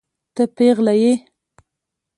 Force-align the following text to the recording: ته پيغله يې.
ته 0.35 0.43
پيغله 0.55 0.93
يې. 1.01 1.13